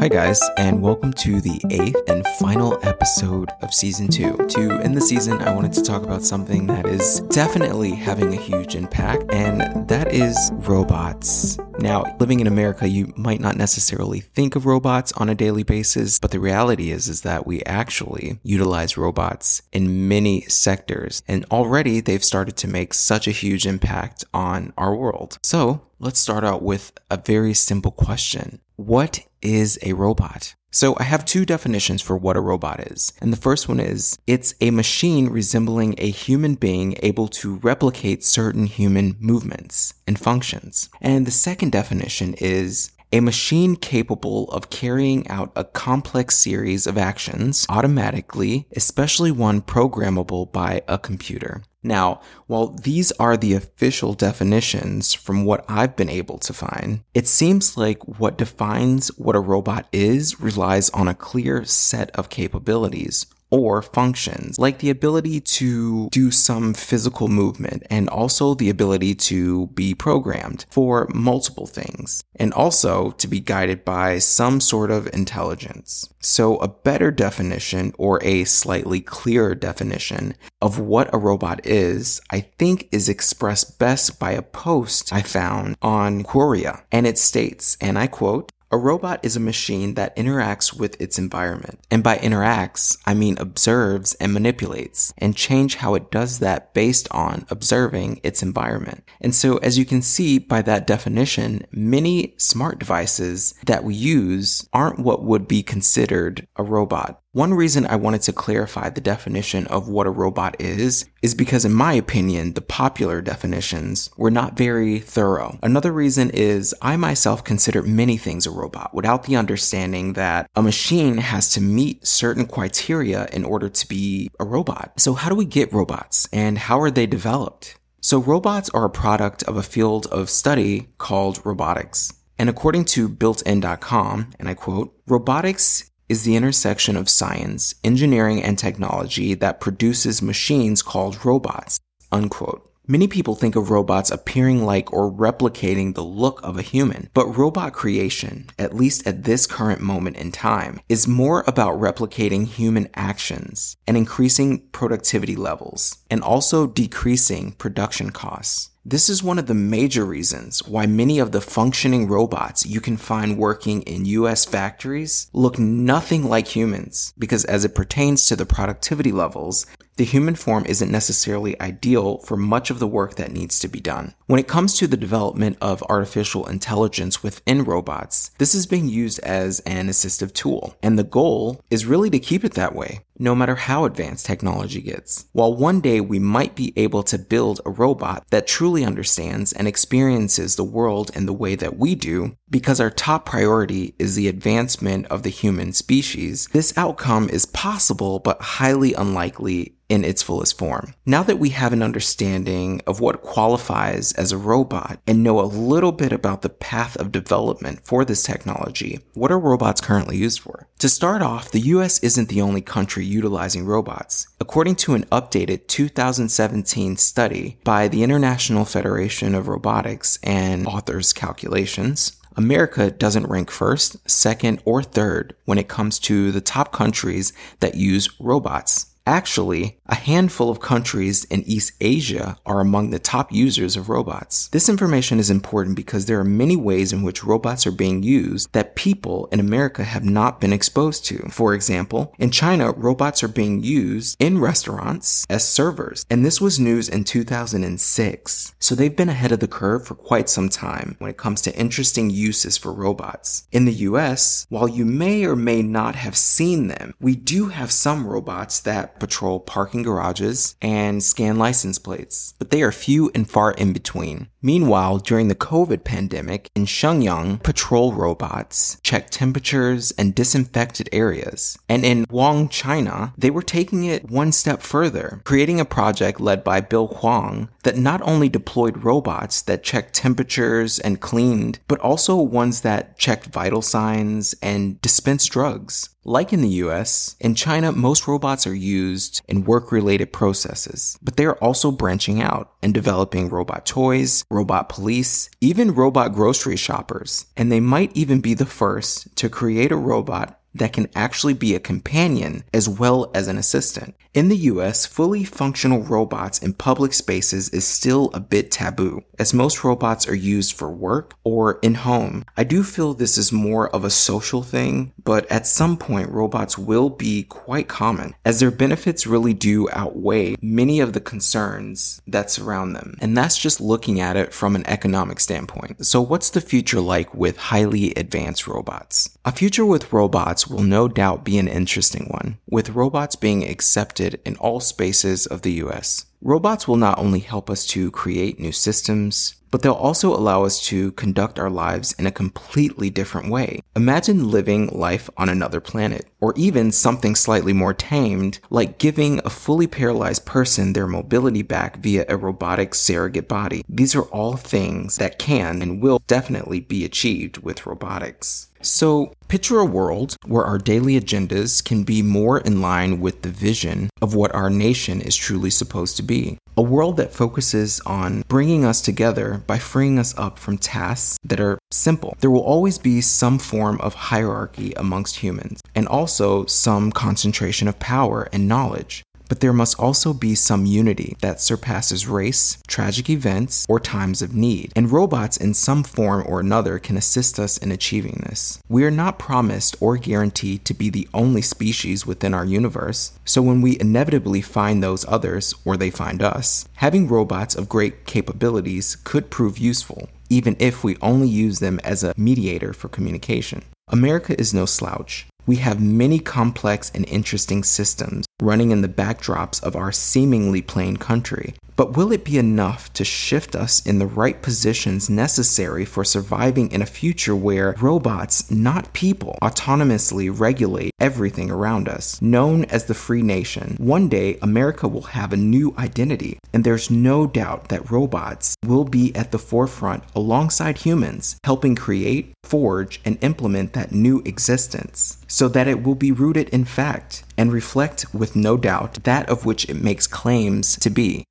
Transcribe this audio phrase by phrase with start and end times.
[0.00, 4.34] Hi, guys, and welcome to the eighth and final episode of season two.
[4.34, 8.36] To end the season, I wanted to talk about something that is definitely having a
[8.40, 11.58] huge impact, and that is robots.
[11.80, 16.18] Now, living in America, you might not necessarily think of robots on a daily basis,
[16.18, 22.00] but the reality is, is that we actually utilize robots in many sectors, and already
[22.00, 25.38] they've started to make such a huge impact on our world.
[25.42, 28.60] So, let's start out with a very simple question.
[28.76, 30.54] What is a robot?
[30.72, 33.12] So I have two definitions for what a robot is.
[33.20, 38.24] And the first one is it's a machine resembling a human being able to replicate
[38.24, 40.88] certain human movements and functions.
[41.00, 46.96] And the second definition is a machine capable of carrying out a complex series of
[46.96, 51.62] actions automatically, especially one programmable by a computer.
[51.82, 57.26] Now, while these are the official definitions from what I've been able to find, it
[57.26, 63.26] seems like what defines what a robot is relies on a clear set of capabilities
[63.50, 69.66] or functions, like the ability to do some physical movement and also the ability to
[69.68, 76.08] be programmed for multiple things, and also to be guided by some sort of intelligence.
[76.20, 82.40] So, a better definition or a slightly clearer definition of what a robot is, I
[82.40, 87.98] think is expressed best by a post I found on Quora, and it states, and
[87.98, 91.80] I quote, a robot is a machine that interacts with its environment.
[91.90, 97.08] And by interacts, I mean observes and manipulates and change how it does that based
[97.10, 99.04] on observing its environment.
[99.20, 104.68] And so as you can see by that definition, many smart devices that we use
[104.72, 107.20] aren't what would be considered a robot.
[107.32, 111.64] One reason I wanted to clarify the definition of what a robot is, is because
[111.64, 115.56] in my opinion, the popular definitions were not very thorough.
[115.62, 120.62] Another reason is I myself consider many things a robot without the understanding that a
[120.62, 124.94] machine has to meet certain criteria in order to be a robot.
[124.96, 127.78] So how do we get robots and how are they developed?
[128.00, 132.12] So robots are a product of a field of study called robotics.
[132.40, 138.58] And according to builtin.com, and I quote, robotics is the intersection of science, engineering, and
[138.58, 141.78] technology that produces machines called robots.
[142.10, 142.66] Unquote.
[142.88, 147.28] Many people think of robots appearing like or replicating the look of a human, but
[147.38, 152.88] robot creation, at least at this current moment in time, is more about replicating human
[152.96, 158.70] actions and increasing productivity levels, and also decreasing production costs.
[158.90, 162.96] This is one of the major reasons why many of the functioning robots you can
[162.96, 168.44] find working in US factories look nothing like humans, because as it pertains to the
[168.44, 169.64] productivity levels,
[170.00, 173.80] the human form isn't necessarily ideal for much of the work that needs to be
[173.80, 174.14] done.
[174.28, 179.18] When it comes to the development of artificial intelligence within robots, this is being used
[179.18, 183.34] as an assistive tool, and the goal is really to keep it that way, no
[183.34, 185.26] matter how advanced technology gets.
[185.32, 189.68] While one day we might be able to build a robot that truly understands and
[189.68, 194.28] experiences the world in the way that we do, because our top priority is the
[194.28, 200.56] advancement of the human species, this outcome is possible but highly unlikely in its fullest
[200.56, 200.94] form.
[201.04, 205.42] Now that we have an understanding of what qualifies as a robot and know a
[205.42, 210.40] little bit about the path of development for this technology, what are robots currently used
[210.40, 210.68] for?
[210.78, 214.28] To start off, the US isn't the only country utilizing robots.
[214.40, 222.16] According to an updated 2017 study by the International Federation of Robotics and authors' calculations,
[222.36, 227.74] America doesn't rank first, second, or third when it comes to the top countries that
[227.74, 228.89] use robots.
[229.10, 234.46] Actually, a handful of countries in East Asia are among the top users of robots.
[234.52, 238.52] This information is important because there are many ways in which robots are being used
[238.52, 241.28] that people in America have not been exposed to.
[241.28, 246.60] For example, in China, robots are being used in restaurants as servers, and this was
[246.60, 248.54] news in 2006.
[248.60, 251.58] So they've been ahead of the curve for quite some time when it comes to
[251.58, 253.48] interesting uses for robots.
[253.50, 257.72] In the US, while you may or may not have seen them, we do have
[257.72, 263.28] some robots that patrol parking garages and scan license plates, but they are few and
[263.28, 264.29] far in between.
[264.42, 271.58] Meanwhile, during the COVID pandemic, in Shenyang, patrol robots checked temperatures and disinfected areas.
[271.68, 276.42] And in Wuhan, China, they were taking it one step further, creating a project led
[276.42, 282.16] by Bill Huang that not only deployed robots that checked temperatures and cleaned, but also
[282.16, 285.90] ones that checked vital signs and dispensed drugs.
[286.04, 291.16] Like in the US, in China, most robots are used in work related processes, but
[291.16, 297.26] they are also branching out and developing robot toys, robot police, even robot grocery shoppers.
[297.36, 301.54] And they might even be the first to create a robot that can actually be
[301.54, 303.94] a companion as well as an assistant.
[304.12, 309.32] In the US, fully functional robots in public spaces is still a bit taboo, as
[309.32, 312.24] most robots are used for work or in home.
[312.36, 316.58] I do feel this is more of a social thing, but at some point robots
[316.58, 322.32] will be quite common, as their benefits really do outweigh many of the concerns that
[322.32, 322.96] surround them.
[323.00, 325.86] And that's just looking at it from an economic standpoint.
[325.86, 329.16] So what's the future like with highly advanced robots?
[329.24, 329.92] A future with
[330.40, 335.26] robots will no doubt be an interesting one, with robots being accepted in all spaces
[335.26, 336.06] of the US.
[336.22, 340.64] Robots will not only help us to create new systems, but they'll also allow us
[340.66, 343.60] to conduct our lives in a completely different way.
[343.74, 349.30] Imagine living life on another planet, or even something slightly more tamed, like giving a
[349.30, 353.64] fully paralyzed person their mobility back via a robotic surrogate body.
[353.68, 358.48] These are all things that can and will definitely be achieved with robotics.
[358.62, 363.28] So, picture a world where our daily agendas can be more in line with the
[363.28, 366.36] vision of what our nation is truly supposed to be.
[366.56, 371.38] A world that focuses on bringing us together by freeing us up from tasks that
[371.38, 372.16] are simple.
[372.18, 377.78] There will always be some form of hierarchy amongst humans, and also some concentration of
[377.78, 383.64] power and knowledge but there must also be some unity that surpasses race, tragic events,
[383.68, 387.70] or times of need, and robots in some form or another can assist us in
[387.70, 388.58] achieving this.
[388.68, 393.40] We are not promised or guaranteed to be the only species within our universe, so
[393.40, 398.96] when we inevitably find those others, or they find us, having robots of great capabilities
[398.96, 403.62] could prove useful, even if we only use them as a mediator for communication.
[403.86, 405.28] America is no slouch.
[405.46, 410.96] We have many complex and interesting systems running in the backdrops of our seemingly plain
[410.96, 411.54] country.
[411.80, 416.70] But will it be enough to shift us in the right positions necessary for surviving
[416.72, 422.20] in a future where robots, not people, autonomously regulate everything around us?
[422.20, 426.90] Known as the free nation, one day America will have a new identity, and there's
[426.90, 433.16] no doubt that robots will be at the forefront alongside humans, helping create, forge, and
[433.22, 438.36] implement that new existence so that it will be rooted in fact and reflect with
[438.36, 441.24] no doubt that of which it makes claims to be.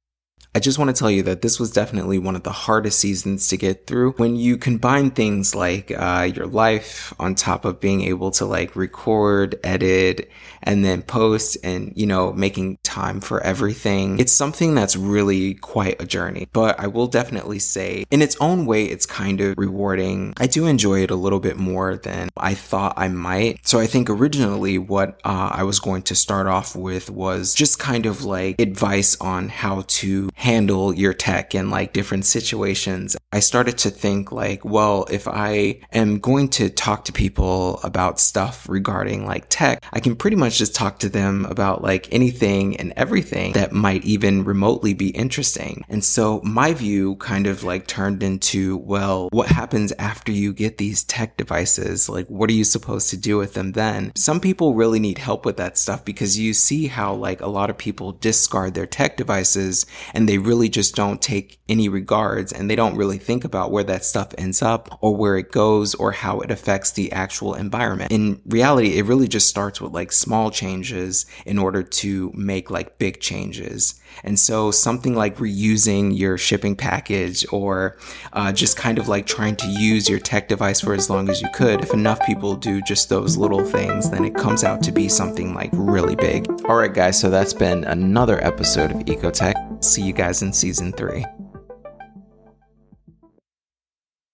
[0.56, 3.48] I just want to tell you that this was definitely one of the hardest seasons
[3.50, 4.14] to get through.
[4.14, 8.76] When you combine things like uh, your life on top of being able to like
[8.76, 10.32] record, edit,
[10.64, 16.02] and then post and, you know, making time for everything, it's something that's really quite
[16.02, 16.48] a journey.
[16.52, 20.34] But I will definitely say, in its own way, it's kind of rewarding.
[20.38, 23.68] I do enjoy it a little bit more than I thought I might.
[23.68, 27.78] So I think originally what uh, I was going to start off with was just
[27.78, 33.18] kind of like advice on how to handle your tech in like different situations.
[33.34, 38.22] I started to think like, well, if I am going to talk to people about
[38.22, 42.78] stuff regarding like tech, I can pretty much just talk to them about like anything
[42.78, 45.84] and everything that might even remotely be interesting.
[45.90, 50.78] And so my view kind of like turned into, well, what happens after you get
[50.78, 52.08] these tech devices?
[52.08, 54.14] Like, what are you supposed to do with them then?
[54.16, 57.70] Some people really need help with that stuff because you see how like a lot
[57.70, 62.70] of people discard their tech devices and they really just don't take any regards and
[62.70, 66.12] they don't really think about where that stuff ends up or where it goes or
[66.12, 68.12] how it affects the actual environment.
[68.12, 73.00] In reality, it really just starts with like small changes in order to make like
[73.00, 74.00] big changes.
[74.24, 77.98] And so something like reusing your shipping package or
[78.32, 81.42] uh, just kind of like trying to use your tech device for as long as
[81.42, 84.92] you could, if enough people do just those little things, then it comes out to
[84.92, 86.48] be something like really big.
[86.66, 89.69] All right, guys, so that's been another episode of Ecotech.
[89.82, 91.26] See you guys in season three.